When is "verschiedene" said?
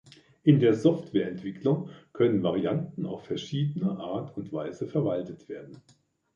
3.27-3.99